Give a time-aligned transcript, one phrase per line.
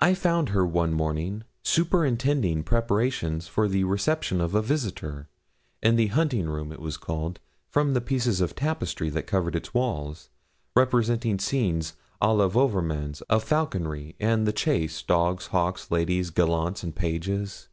[0.00, 5.28] I found her one morning superintending preparations for the reception of a visitor,
[5.82, 9.74] in the hunting room it was called, from the pieces of tapestry that covered its
[9.74, 10.30] walls,
[10.76, 16.94] representing scenes à la Wouvermans, of falconry, and the chase, dogs, hawks, ladies, gallants, and
[16.94, 17.66] pages.